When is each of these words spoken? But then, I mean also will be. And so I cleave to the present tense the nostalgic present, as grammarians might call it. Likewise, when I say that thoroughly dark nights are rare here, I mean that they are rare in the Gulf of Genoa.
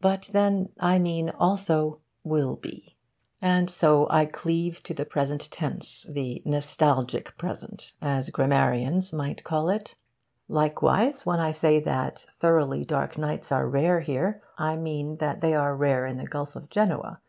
But 0.00 0.30
then, 0.32 0.70
I 0.80 0.98
mean 0.98 1.28
also 1.28 2.00
will 2.24 2.56
be. 2.56 2.96
And 3.42 3.68
so 3.68 4.06
I 4.08 4.24
cleave 4.24 4.82
to 4.84 4.94
the 4.94 5.04
present 5.04 5.50
tense 5.50 6.06
the 6.08 6.40
nostalgic 6.46 7.36
present, 7.36 7.92
as 8.00 8.30
grammarians 8.30 9.12
might 9.12 9.44
call 9.44 9.68
it. 9.68 9.96
Likewise, 10.48 11.26
when 11.26 11.40
I 11.40 11.52
say 11.52 11.78
that 11.78 12.20
thoroughly 12.20 12.86
dark 12.86 13.18
nights 13.18 13.52
are 13.52 13.68
rare 13.68 14.00
here, 14.00 14.40
I 14.56 14.76
mean 14.76 15.18
that 15.18 15.42
they 15.42 15.52
are 15.52 15.76
rare 15.76 16.06
in 16.06 16.16
the 16.16 16.26
Gulf 16.26 16.56
of 16.56 16.70
Genoa. 16.70 17.20